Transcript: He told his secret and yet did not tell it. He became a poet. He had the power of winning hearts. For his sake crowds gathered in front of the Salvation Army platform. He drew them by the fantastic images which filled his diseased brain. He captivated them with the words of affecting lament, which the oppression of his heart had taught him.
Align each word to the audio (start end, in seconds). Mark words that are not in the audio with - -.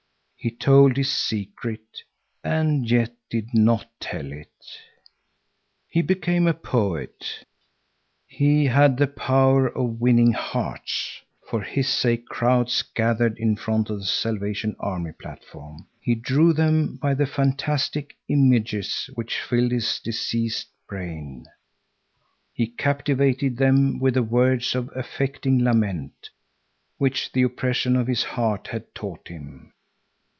He 0.43 0.49
told 0.49 0.97
his 0.97 1.11
secret 1.11 2.01
and 2.43 2.89
yet 2.89 3.13
did 3.29 3.53
not 3.53 3.87
tell 3.99 4.31
it. 4.31 4.65
He 5.87 6.01
became 6.01 6.47
a 6.47 6.53
poet. 6.55 7.45
He 8.25 8.65
had 8.65 8.97
the 8.97 9.05
power 9.05 9.67
of 9.67 10.01
winning 10.01 10.31
hearts. 10.33 11.21
For 11.47 11.61
his 11.61 11.87
sake 11.87 12.25
crowds 12.25 12.81
gathered 12.81 13.37
in 13.37 13.55
front 13.55 13.91
of 13.91 13.99
the 13.99 14.05
Salvation 14.05 14.75
Army 14.79 15.11
platform. 15.11 15.85
He 15.99 16.15
drew 16.15 16.53
them 16.53 16.95
by 16.97 17.13
the 17.13 17.27
fantastic 17.27 18.15
images 18.27 19.11
which 19.13 19.41
filled 19.41 19.71
his 19.71 19.99
diseased 19.99 20.69
brain. 20.87 21.45
He 22.51 22.65
captivated 22.65 23.57
them 23.57 23.99
with 23.99 24.15
the 24.15 24.23
words 24.23 24.73
of 24.73 24.89
affecting 24.95 25.63
lament, 25.63 26.31
which 26.97 27.31
the 27.31 27.43
oppression 27.43 27.95
of 27.95 28.07
his 28.07 28.23
heart 28.23 28.69
had 28.69 28.95
taught 28.95 29.27
him. 29.27 29.73